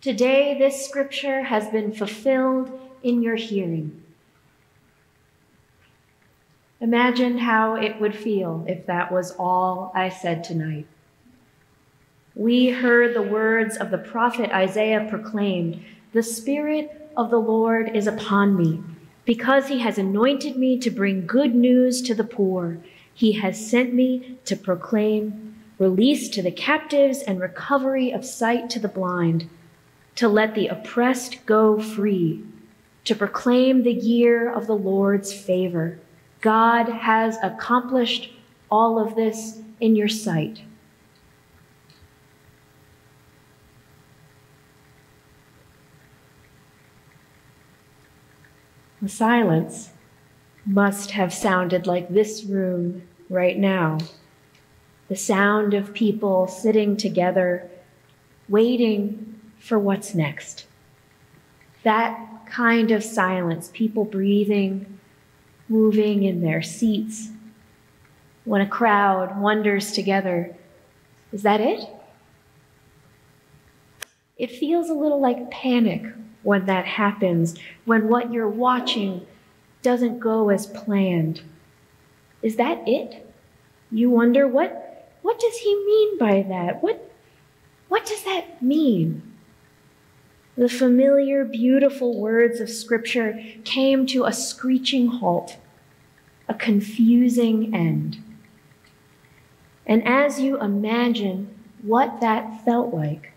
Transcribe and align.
Today, 0.00 0.56
this 0.58 0.86
scripture 0.86 1.42
has 1.42 1.68
been 1.68 1.92
fulfilled 1.92 2.70
in 3.02 3.22
your 3.22 3.36
hearing. 3.36 4.02
Imagine 6.80 7.36
how 7.36 7.74
it 7.74 8.00
would 8.00 8.16
feel 8.16 8.64
if 8.66 8.86
that 8.86 9.12
was 9.12 9.32
all 9.32 9.92
I 9.94 10.08
said 10.08 10.42
tonight. 10.42 10.86
We 12.34 12.70
heard 12.70 13.14
the 13.14 13.20
words 13.20 13.76
of 13.76 13.90
the 13.90 13.98
prophet 13.98 14.50
Isaiah 14.50 15.06
proclaimed 15.10 15.84
The 16.14 16.22
Spirit 16.22 17.10
of 17.14 17.28
the 17.28 17.40
Lord 17.40 17.94
is 17.94 18.06
upon 18.06 18.56
me, 18.56 18.82
because 19.26 19.68
he 19.68 19.80
has 19.80 19.98
anointed 19.98 20.56
me 20.56 20.78
to 20.78 20.90
bring 20.90 21.26
good 21.26 21.54
news 21.54 22.00
to 22.02 22.14
the 22.14 22.24
poor. 22.24 22.78
He 23.12 23.32
has 23.32 23.68
sent 23.68 23.92
me 23.92 24.38
to 24.46 24.56
proclaim 24.56 25.56
release 25.78 26.30
to 26.30 26.40
the 26.40 26.50
captives 26.50 27.20
and 27.20 27.38
recovery 27.38 28.10
of 28.12 28.24
sight 28.24 28.70
to 28.70 28.78
the 28.80 28.88
blind, 28.88 29.50
to 30.20 30.28
let 30.28 30.54
the 30.54 30.66
oppressed 30.66 31.46
go 31.46 31.80
free, 31.80 32.44
to 33.04 33.14
proclaim 33.14 33.82
the 33.82 33.94
year 33.94 34.52
of 34.52 34.66
the 34.66 34.76
Lord's 34.76 35.32
favor. 35.32 35.98
God 36.42 36.90
has 36.90 37.38
accomplished 37.42 38.30
all 38.70 38.98
of 38.98 39.16
this 39.16 39.62
in 39.80 39.96
your 39.96 40.08
sight. 40.08 40.60
The 49.00 49.08
silence 49.08 49.88
must 50.66 51.12
have 51.12 51.32
sounded 51.32 51.86
like 51.86 52.10
this 52.10 52.44
room 52.44 53.08
right 53.30 53.56
now. 53.56 53.96
The 55.08 55.16
sound 55.16 55.72
of 55.72 55.94
people 55.94 56.46
sitting 56.46 56.98
together, 56.98 57.70
waiting 58.50 59.29
for 59.60 59.78
what's 59.78 60.14
next. 60.14 60.66
That 61.84 62.46
kind 62.46 62.90
of 62.90 63.04
silence, 63.04 63.70
people 63.72 64.04
breathing, 64.04 64.98
moving 65.68 66.24
in 66.24 66.40
their 66.40 66.62
seats. 66.62 67.28
When 68.44 68.60
a 68.60 68.66
crowd 68.66 69.40
wonders 69.40 69.92
together, 69.92 70.56
is 71.30 71.42
that 71.42 71.60
it? 71.60 71.88
It 74.36 74.50
feels 74.50 74.90
a 74.90 74.94
little 74.94 75.20
like 75.20 75.50
panic 75.50 76.02
when 76.42 76.66
that 76.66 76.86
happens, 76.86 77.56
when 77.84 78.08
what 78.08 78.32
you're 78.32 78.48
watching 78.48 79.26
doesn't 79.82 80.18
go 80.18 80.48
as 80.48 80.66
planned. 80.66 81.42
Is 82.42 82.56
that 82.56 82.82
it? 82.88 83.26
You 83.90 84.10
wonder 84.10 84.48
what 84.48 84.86
what 85.22 85.38
does 85.38 85.56
he 85.58 85.74
mean 85.74 86.18
by 86.18 86.42
that? 86.48 86.82
What 86.82 87.12
what 87.88 88.06
does 88.06 88.24
that 88.24 88.62
mean? 88.62 89.29
The 90.60 90.68
familiar, 90.68 91.46
beautiful 91.46 92.20
words 92.20 92.60
of 92.60 92.68
Scripture 92.68 93.42
came 93.64 94.04
to 94.08 94.26
a 94.26 94.32
screeching 94.34 95.06
halt, 95.06 95.56
a 96.50 96.52
confusing 96.52 97.74
end. 97.74 98.22
And 99.86 100.06
as 100.06 100.38
you 100.38 100.60
imagine 100.60 101.48
what 101.80 102.20
that 102.20 102.62
felt 102.62 102.92
like, 102.92 103.32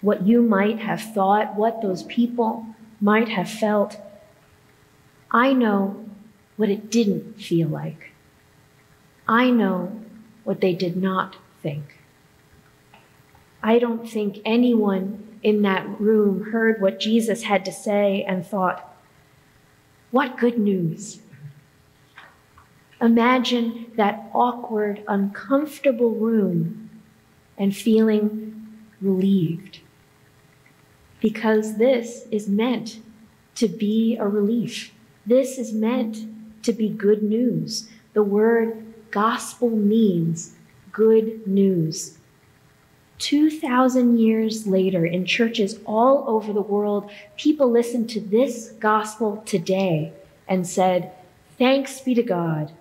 what 0.00 0.26
you 0.26 0.42
might 0.42 0.80
have 0.80 1.00
thought, 1.00 1.54
what 1.54 1.80
those 1.80 2.02
people 2.02 2.66
might 3.00 3.28
have 3.28 3.48
felt, 3.48 3.96
I 5.30 5.52
know 5.52 6.04
what 6.56 6.70
it 6.70 6.90
didn't 6.90 7.40
feel 7.40 7.68
like. 7.68 8.10
I 9.28 9.50
know 9.50 9.92
what 10.42 10.60
they 10.60 10.74
did 10.74 10.96
not 10.96 11.36
think. 11.62 12.00
I 13.62 13.78
don't 13.78 14.10
think 14.10 14.40
anyone 14.44 15.27
in 15.42 15.62
that 15.62 16.00
room 16.00 16.50
heard 16.50 16.80
what 16.80 17.00
Jesus 17.00 17.42
had 17.42 17.64
to 17.64 17.72
say 17.72 18.24
and 18.26 18.46
thought, 18.46 18.96
what 20.10 20.38
good 20.38 20.58
news. 20.58 21.20
Imagine 23.00 23.92
that 23.96 24.28
awkward, 24.32 25.04
uncomfortable 25.06 26.10
room 26.10 26.90
and 27.56 27.76
feeling 27.76 28.78
relieved. 29.00 29.80
Because 31.20 31.76
this 31.76 32.26
is 32.30 32.48
meant 32.48 33.00
to 33.56 33.68
be 33.68 34.16
a 34.16 34.26
relief. 34.26 34.92
This 35.26 35.58
is 35.58 35.72
meant 35.72 36.26
to 36.62 36.72
be 36.72 36.88
good 36.88 37.22
news. 37.22 37.88
The 38.14 38.22
word 38.22 38.84
gospel 39.10 39.70
means 39.70 40.54
good 40.92 41.46
news. 41.46 42.17
2,000 43.18 44.18
years 44.18 44.66
later, 44.66 45.04
in 45.04 45.26
churches 45.26 45.78
all 45.84 46.24
over 46.28 46.52
the 46.52 46.62
world, 46.62 47.10
people 47.36 47.70
listened 47.70 48.08
to 48.10 48.20
this 48.20 48.70
gospel 48.78 49.42
today 49.44 50.12
and 50.46 50.66
said, 50.66 51.12
Thanks 51.58 52.00
be 52.00 52.14
to 52.14 52.22
God. 52.22 52.72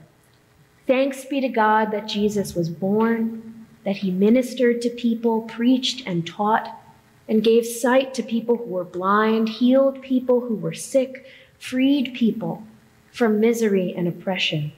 Thanks 0.86 1.26
be 1.26 1.42
to 1.42 1.50
God 1.50 1.92
that 1.92 2.08
Jesus 2.08 2.56
was 2.56 2.70
born, 2.70 3.66
that 3.84 3.98
he 3.98 4.12
ministered 4.12 4.82
to 4.84 4.90
people, 4.90 5.42
preached 5.42 6.04
and 6.06 6.26
taught, 6.26 6.80
and 7.28 7.44
gave 7.44 7.66
sight 7.66 8.14
to 8.14 8.24
people 8.24 8.58
who 8.58 8.66
were 8.66 8.86
blind, 8.86 9.50
healed 9.50 10.02
people 10.02 10.42
who 10.42 10.56
were 10.56 10.74
sick, 10.74 11.26
freed 11.60 12.14
people 12.14 12.64
from 13.12 13.40
misery 13.40 13.94
and 13.98 14.08
oppression. 14.08 14.72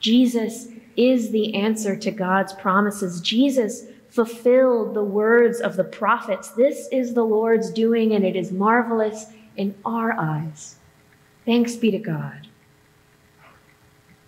Jesus 0.00 0.68
is 0.96 1.30
the 1.30 1.54
answer 1.54 1.96
to 1.96 2.10
God's 2.10 2.52
promises. 2.52 3.20
Jesus 3.20 3.86
fulfilled 4.08 4.94
the 4.94 5.04
words 5.04 5.60
of 5.60 5.76
the 5.76 5.84
prophets. 5.84 6.50
This 6.50 6.88
is 6.90 7.14
the 7.14 7.24
Lord's 7.24 7.70
doing, 7.70 8.14
and 8.14 8.24
it 8.24 8.36
is 8.36 8.52
marvelous 8.52 9.26
in 9.56 9.74
our 9.84 10.12
eyes. 10.12 10.76
Thanks 11.44 11.76
be 11.76 11.90
to 11.90 11.98
God. 11.98 12.48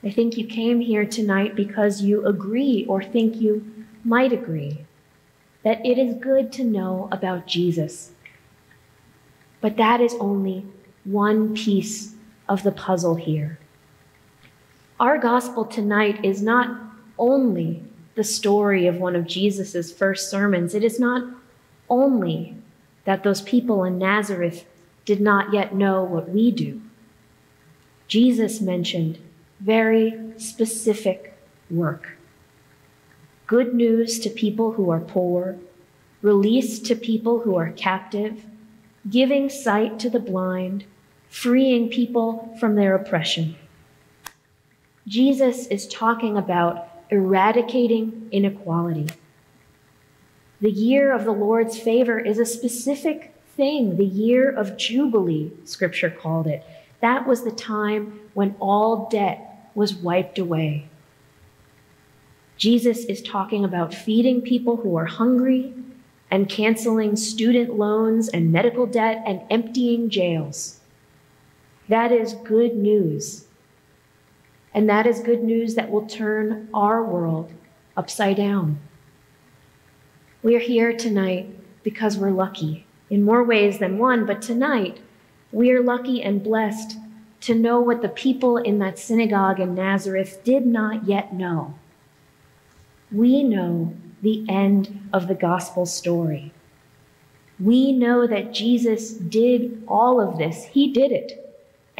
I 0.03 0.11
think 0.11 0.37
you 0.37 0.47
came 0.47 0.81
here 0.81 1.05
tonight 1.05 1.55
because 1.55 2.03
you 2.03 2.27
agree 2.27 2.87
or 2.89 3.03
think 3.03 3.37
you 3.37 3.85
might 4.05 4.33
agree 4.33 4.87
that 5.63 5.85
it 5.85 5.99
is 5.99 6.15
good 6.15 6.51
to 6.53 6.65
know 6.65 7.09
about 7.13 7.47
Jesus. 7.47 8.13
But 9.61 9.77
that 9.77 10.01
is 10.01 10.15
only 10.19 10.65
one 11.05 11.55
piece 11.55 12.15
of 12.49 12.63
the 12.63 12.73
puzzle 12.73 13.15
here. 13.15 13.59
Our 14.99 15.19
gospel 15.19 15.65
tonight 15.65 16.25
is 16.25 16.43
not 16.43 16.79
only 17.19 17.85
the 18.15 18.25
story 18.25 18.87
of 18.87 18.97
one 18.97 19.17
of 19.17 19.27
Jesus' 19.27 19.93
first 19.93 20.31
sermons, 20.31 20.75
it 20.75 20.85
is 20.85 20.99
not 20.99 21.25
only 21.89 22.57
that 23.05 23.23
those 23.23 23.43
people 23.43 23.85
in 23.85 23.99
Nazareth 23.99 24.65
did 25.05 25.21
not 25.21 25.53
yet 25.53 25.75
know 25.75 26.03
what 26.05 26.29
we 26.29 26.51
do. 26.51 26.81
Jesus 28.09 28.61
mentioned 28.61 29.19
very 29.61 30.19
specific 30.37 31.35
work 31.71 32.17
good 33.51 33.75
news 33.75 34.21
to 34.21 34.31
people 34.31 34.71
who 34.71 34.91
are 34.91 35.01
poor, 35.01 35.57
release 36.23 36.79
to 36.79 36.95
people 36.95 37.41
who 37.41 37.57
are 37.57 37.73
captive, 37.73 38.45
giving 39.11 39.49
sight 39.49 39.99
to 39.99 40.09
the 40.09 40.21
blind, 40.21 40.85
freeing 41.29 41.89
people 41.89 42.57
from 42.61 42.77
their 42.77 42.95
oppression. 42.95 43.57
Jesus 45.09 45.67
is 45.67 45.89
talking 45.89 46.37
about 46.37 46.90
eradicating 47.11 48.29
inequality. 48.31 49.09
The 50.61 50.71
year 50.71 51.13
of 51.13 51.25
the 51.25 51.33
Lord's 51.33 51.79
favor 51.79 52.19
is 52.19 52.39
a 52.39 52.47
specific 52.47 53.35
thing, 53.57 53.97
the 53.97 54.05
year 54.05 54.51
of 54.51 54.77
Jubilee, 54.77 55.53
Scripture 55.65 56.11
called 56.11 56.47
it. 56.47 56.65
That 57.01 57.27
was 57.27 57.43
the 57.43 57.51
time 57.51 58.21
when 58.35 58.55
all 58.61 59.09
debt 59.09 59.71
was 59.75 59.95
wiped 59.95 60.39
away. 60.39 60.89
Jesus 62.57 63.07
is 63.07 63.23
talking 63.23 63.65
about 63.65 63.95
feeding 63.95 64.43
people 64.43 64.77
who 64.77 64.97
are 64.97 65.07
hungry 65.07 65.73
and 66.31 66.49
canceling 66.49 67.17
student 67.17 67.79
loans 67.79 68.29
and 68.29 68.53
medical 68.53 68.87
debt 68.87 69.23
and 69.27 69.41
emptying 69.51 70.11
jails. 70.11 70.81
That 71.89 72.13
is 72.13 72.35
good 72.35 72.77
news 72.77 73.47
and 74.73 74.89
that 74.89 75.07
is 75.07 75.21
good 75.21 75.43
news 75.43 75.75
that 75.75 75.91
will 75.91 76.07
turn 76.07 76.69
our 76.73 77.03
world 77.03 77.53
upside 77.97 78.37
down. 78.37 78.79
We 80.43 80.57
are 80.57 80.61
here 80.61 80.93
tonight 80.97 81.55
because 81.83 82.17
we're 82.17 82.31
lucky 82.31 82.87
in 83.09 83.23
more 83.23 83.43
ways 83.43 83.79
than 83.79 83.99
one, 83.99 84.25
but 84.27 84.41
tonight 84.41 85.01
we 85.53 85.71
are 85.73 85.83
lucky 85.83 86.23
and 86.23 86.43
blessed 86.43 86.97
to 87.41 87.55
know 87.55 87.81
what 87.81 88.03
the 88.03 88.09
people 88.09 88.57
in 88.57 88.79
that 88.79 88.99
synagogue 88.99 89.59
in 89.59 89.75
Nazareth 89.75 90.43
did 90.45 90.67
not 90.67 91.07
yet 91.07 91.35
know. 91.35 91.75
We 93.11 93.43
know 93.43 93.95
the 94.23 94.45
end 94.49 95.09
of 95.13 95.27
the 95.27 95.35
gospel 95.35 95.87
story. 95.87 96.53
We 97.59 97.93
know 97.93 98.27
that 98.27 98.53
Jesus 98.53 99.13
did 99.13 99.83
all 99.89 100.21
of 100.21 100.39
this, 100.39 100.67
He 100.67 100.93
did 100.93 101.11
it. 101.11 101.50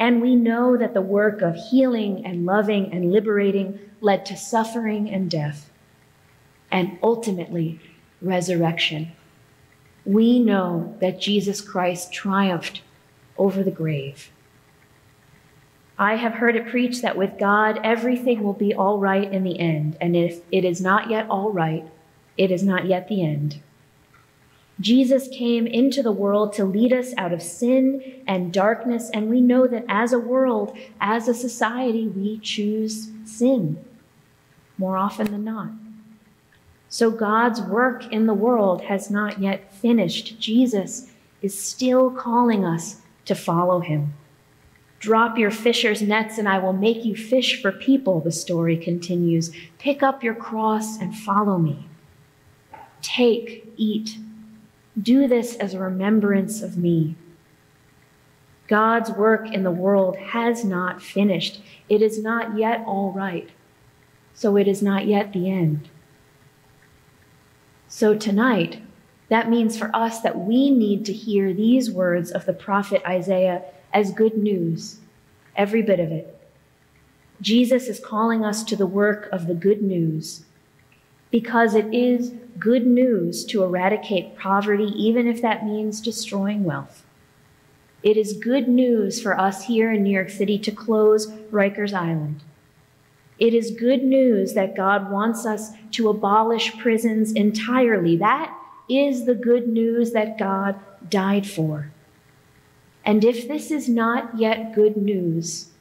And 0.01 0.19
we 0.19 0.35
know 0.35 0.77
that 0.77 0.95
the 0.95 1.01
work 1.01 1.43
of 1.43 1.55
healing 1.55 2.25
and 2.25 2.43
loving 2.43 2.91
and 2.91 3.11
liberating 3.11 3.77
led 4.01 4.25
to 4.25 4.35
suffering 4.35 5.07
and 5.07 5.29
death, 5.29 5.69
and 6.71 6.97
ultimately 7.03 7.79
resurrection. 8.19 9.11
we 10.05 10.39
know 10.39 10.95
that 10.99 11.19
Jesus 11.19 11.61
Christ 11.61 12.11
triumphed 12.11 12.81
over 13.37 13.63
the 13.63 13.71
grave. 13.71 14.31
I 15.97 16.15
have 16.15 16.33
heard 16.33 16.55
it 16.55 16.67
preached 16.67 17.03
that 17.03 17.17
with 17.17 17.37
God, 17.37 17.79
everything 17.83 18.43
will 18.43 18.53
be 18.53 18.73
all 18.73 18.97
right 18.97 19.31
in 19.31 19.43
the 19.43 19.59
end. 19.59 19.97
And 20.01 20.15
if 20.15 20.41
it 20.51 20.65
is 20.65 20.81
not 20.81 21.09
yet 21.09 21.27
all 21.29 21.51
right, 21.51 21.85
it 22.37 22.49
is 22.49 22.63
not 22.63 22.85
yet 22.85 23.07
the 23.07 23.23
end. 23.23 23.61
Jesus 24.81 25.27
came 25.29 25.67
into 25.67 26.01
the 26.01 26.11
world 26.11 26.53
to 26.53 26.65
lead 26.65 26.91
us 26.91 27.13
out 27.17 27.31
of 27.31 27.41
sin 27.41 28.23
and 28.27 28.51
darkness, 28.51 29.09
and 29.13 29.29
we 29.29 29.39
know 29.39 29.67
that 29.67 29.85
as 29.87 30.11
a 30.11 30.19
world, 30.19 30.75
as 30.99 31.27
a 31.27 31.33
society, 31.33 32.07
we 32.07 32.39
choose 32.39 33.11
sin 33.23 33.83
more 34.77 34.97
often 34.97 35.31
than 35.31 35.43
not. 35.43 35.69
So 36.89 37.11
God's 37.11 37.61
work 37.61 38.11
in 38.11 38.25
the 38.25 38.33
world 38.33 38.81
has 38.83 39.09
not 39.09 39.39
yet 39.39 39.73
finished. 39.73 40.39
Jesus 40.39 41.11
is 41.41 41.57
still 41.57 42.09
calling 42.09 42.65
us 42.65 43.01
to 43.25 43.35
follow 43.35 43.79
him. 43.79 44.13
Drop 44.99 45.37
your 45.37 45.51
fisher's 45.51 46.01
nets 46.01 46.37
and 46.37 46.49
I 46.49 46.59
will 46.59 46.73
make 46.73 47.05
you 47.05 47.15
fish 47.15 47.61
for 47.61 47.71
people, 47.71 48.19
the 48.19 48.31
story 48.31 48.77
continues. 48.77 49.51
Pick 49.79 50.03
up 50.03 50.23
your 50.23 50.35
cross 50.35 50.99
and 50.99 51.15
follow 51.15 51.57
me. 51.57 51.87
Take, 53.01 53.71
eat, 53.77 54.17
do 54.99 55.27
this 55.27 55.55
as 55.55 55.73
a 55.73 55.79
remembrance 55.79 56.61
of 56.61 56.77
me. 56.77 57.15
God's 58.67 59.11
work 59.11 59.51
in 59.51 59.63
the 59.63 59.71
world 59.71 60.17
has 60.17 60.63
not 60.63 61.01
finished. 61.01 61.61
It 61.89 62.01
is 62.01 62.21
not 62.21 62.57
yet 62.57 62.83
all 62.85 63.11
right. 63.11 63.49
So 64.33 64.57
it 64.57 64.67
is 64.67 64.81
not 64.81 65.05
yet 65.05 65.33
the 65.33 65.49
end. 65.49 65.89
So 67.87 68.15
tonight, 68.15 68.81
that 69.29 69.49
means 69.49 69.77
for 69.77 69.93
us 69.93 70.21
that 70.21 70.39
we 70.39 70.69
need 70.69 71.05
to 71.05 71.13
hear 71.13 71.53
these 71.53 71.91
words 71.91 72.31
of 72.31 72.45
the 72.45 72.53
prophet 72.53 73.01
Isaiah 73.05 73.63
as 73.93 74.11
good 74.11 74.37
news, 74.37 74.99
every 75.55 75.81
bit 75.81 75.99
of 75.99 76.11
it. 76.11 76.37
Jesus 77.41 77.87
is 77.87 77.99
calling 77.99 78.45
us 78.45 78.63
to 78.63 78.75
the 78.75 78.85
work 78.85 79.27
of 79.31 79.47
the 79.47 79.53
good 79.53 79.81
news 79.81 80.45
because 81.31 81.73
it 81.73 81.93
is 81.93 82.33
good 82.59 82.85
news 82.85 83.43
to 83.45 83.63
eradicate 83.63 84.37
poverty, 84.37 84.91
even 84.95 85.27
if 85.27 85.41
that 85.41 85.65
means 85.65 86.01
destroying 86.01 86.63
wealth. 86.63 87.05
It 88.03 88.17
is 88.17 88.33
good 88.33 88.67
news 88.67 89.21
for 89.21 89.39
us 89.39 89.65
here 89.65 89.91
in 89.91 90.03
New 90.03 90.11
York 90.11 90.29
City 90.29 90.59
to 90.59 90.71
close 90.71 91.27
Rikers 91.51 91.93
Island. 91.93 92.43
It 93.39 93.53
is 93.53 93.71
good 93.71 94.03
news 94.03 94.53
that 94.53 94.75
God 94.75 95.09
wants 95.09 95.45
us 95.45 95.71
to 95.91 96.09
abolish 96.09 96.77
prisons 96.77 97.31
entirely. 97.31 98.17
That 98.17 98.55
is 98.89 99.25
the 99.25 99.35
good 99.35 99.67
news 99.67 100.11
that 100.11 100.37
God 100.37 100.79
died 101.09 101.47
for. 101.47 101.91
And 103.03 103.23
if 103.23 103.47
this 103.47 103.71
is 103.71 103.89
not 103.89 104.37
yet 104.37 104.75
good 104.75 104.95
news, 104.95 105.71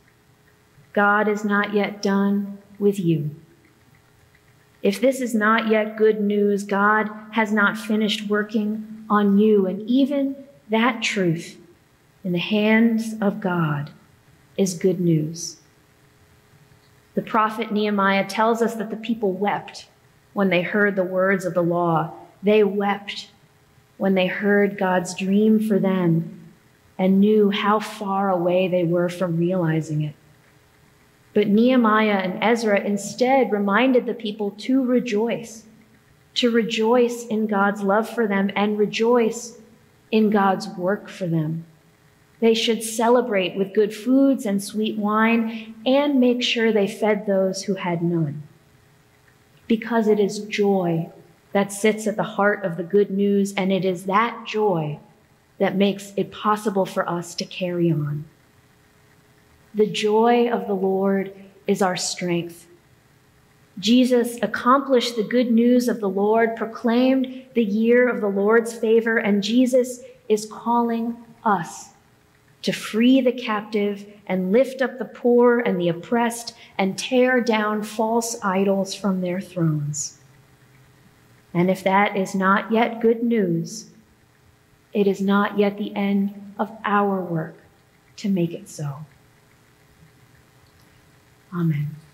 God 0.93 1.29
is 1.29 1.45
not 1.45 1.75
yet 1.75 2.01
done 2.01 2.59
with 2.79 2.99
you. 2.99 3.31
If 4.83 5.01
this 5.01 5.21
is 5.21 5.35
not 5.35 5.69
yet 5.69 5.97
good 5.97 6.21
news, 6.21 6.65
God 6.65 7.09
has 7.33 7.53
not 7.53 7.77
finished 7.77 8.29
working 8.29 9.05
on 9.11 9.39
you. 9.39 9.67
And 9.67 9.83
even 9.89 10.37
that 10.71 11.03
truth 11.03 11.59
in 12.25 12.33
the 12.33 12.39
hands 12.39 13.15
of 13.21 13.41
God 13.41 13.91
is 14.57 14.75
good 14.75 15.01
news. 15.01 15.57
The 17.15 17.23
prophet 17.23 17.73
Nehemiah 17.73 18.27
tells 18.27 18.63
us 18.63 18.75
that 18.77 18.91
the 18.91 18.97
people 18.97 19.33
wept 19.33 19.89
when 20.33 20.49
they 20.49 20.63
heard 20.63 20.97
the 20.97 21.05
words 21.05 21.45
of 21.45 21.55
the 21.55 21.63
law. 21.63 22.13
They 22.43 22.65
wept 22.65 23.31
when 23.99 24.15
they 24.15 24.29
heard 24.29 24.79
God's 24.79 25.15
dream 25.15 25.61
for 25.61 25.79
them 25.79 26.53
and 26.99 27.21
knew 27.21 27.51
how 27.51 27.81
far 27.81 28.31
away 28.31 28.69
they 28.69 28.85
were 28.85 29.09
from 29.09 29.37
realizing 29.37 30.03
it. 30.03 30.15
But 31.33 31.49
Nehemiah 31.49 32.21
and 32.23 32.43
Ezra 32.43 32.81
instead 32.81 33.53
reminded 33.53 34.07
the 34.07 34.15
people 34.15 34.51
to 34.59 34.85
rejoice, 34.85 35.65
to 36.35 36.51
rejoice 36.51 37.27
in 37.27 37.47
God's 37.47 37.83
love 37.83 38.09
for 38.09 38.27
them 38.27 38.51
and 38.57 38.79
rejoice 38.79 39.59
in 40.11 40.31
God's 40.31 40.69
work 40.69 41.09
for 41.09 41.27
them. 41.27 41.65
They 42.41 42.55
should 42.55 42.83
celebrate 42.83 43.55
with 43.55 43.75
good 43.75 43.95
foods 43.95 44.47
and 44.47 44.63
sweet 44.63 44.97
wine 44.97 45.75
and 45.85 46.19
make 46.19 46.43
sure 46.43 46.73
they 46.73 46.89
fed 46.89 47.27
those 47.27 47.65
who 47.65 47.75
had 47.75 48.03
none. 48.03 48.43
Because 49.69 50.09
it 50.09 50.19
is 50.19 50.41
joy 50.41 51.11
that 51.53 51.73
sits 51.73 52.07
at 52.07 52.17
the 52.17 52.23
heart 52.23 52.65
of 52.65 52.77
the 52.77 52.83
good 52.83 53.11
news, 53.11 53.53
and 53.55 53.73
it 53.73 53.85
is 53.85 54.05
that 54.05 54.47
joy 54.47 54.99
that 55.59 55.77
makes 55.77 56.13
it 56.17 56.33
possible 56.33 56.87
for 56.87 57.09
us 57.09 57.35
to 57.35 57.45
carry 57.45 57.93
on. 57.93 58.25
The 59.75 59.87
joy 59.87 60.49
of 60.51 60.67
the 60.67 60.75
Lord 60.75 61.33
is 61.67 61.83
our 61.83 61.97
strength. 61.97 62.67
Jesus 63.79 64.39
accomplished 64.43 65.17
the 65.17 65.23
good 65.23 65.51
news 65.51 65.89
of 65.89 66.01
the 66.01 66.09
Lord, 66.09 66.57
proclaimed 66.57 67.45
the 67.55 67.65
year 67.65 68.09
of 68.09 68.21
the 68.21 68.29
Lord's 68.29 68.75
favor, 68.75 69.19
and 69.19 69.43
Jesus 69.43 70.01
is 70.29 70.47
calling 70.47 71.17
us 71.45 71.91
to 72.63 72.73
free 72.73 73.21
the 73.21 73.33
captive 73.33 74.07
and 74.27 74.53
lift 74.53 74.83
up 74.83 74.99
the 74.99 75.05
poor 75.05 75.61
and 75.61 75.81
the 75.81 75.89
oppressed 75.89 76.55
and 76.77 76.99
tear 76.99 77.41
down 77.41 77.83
false 77.83 78.37
idols 78.43 78.95
from 78.95 79.21
their 79.21 79.41
thrones. 79.41 80.19
And 81.55 81.71
if 81.71 81.83
that 81.85 82.17
is 82.17 82.35
not 82.35 82.71
yet 82.71 83.01
good 83.01 83.23
news, 83.23 83.91
it 84.93 85.07
is 85.07 85.21
not 85.21 85.59
yet 85.59 85.79
the 85.79 85.95
end 85.97 86.53
of 86.59 86.71
our 86.85 87.21
work 87.21 87.57
to 88.17 88.29
make 88.29 88.53
it 88.53 88.69
so. 88.69 89.07
Amen. 91.53 92.10